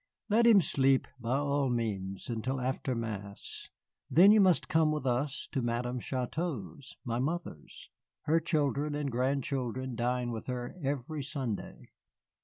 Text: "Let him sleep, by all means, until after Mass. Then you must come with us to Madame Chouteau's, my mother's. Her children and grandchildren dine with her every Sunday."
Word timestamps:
"Let 0.29 0.47
him 0.47 0.61
sleep, 0.61 1.07
by 1.19 1.37
all 1.37 1.69
means, 1.69 2.27
until 2.27 2.59
after 2.59 2.95
Mass. 2.95 3.69
Then 4.09 4.31
you 4.31 4.41
must 4.41 4.67
come 4.67 4.91
with 4.91 5.05
us 5.05 5.47
to 5.51 5.61
Madame 5.61 5.99
Chouteau's, 5.99 6.95
my 7.05 7.19
mother's. 7.19 7.91
Her 8.23 8.39
children 8.39 8.95
and 8.95 9.11
grandchildren 9.11 9.93
dine 9.95 10.31
with 10.31 10.47
her 10.47 10.73
every 10.81 11.21
Sunday." 11.21 11.91